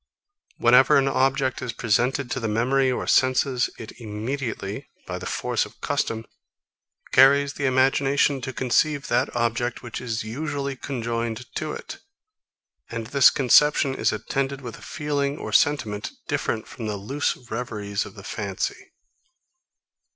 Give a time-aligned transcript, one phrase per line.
[0.57, 5.63] Whenever any object is presented to the memory or senses, it immediately, by the force
[5.63, 6.25] of custom,
[7.11, 11.99] carries the imagination to conceive that object, which is usually conjoined to it;
[12.89, 18.03] and this conception is attended with a feeling or sentiment, different from the loose reveries
[18.03, 18.93] of the fancy.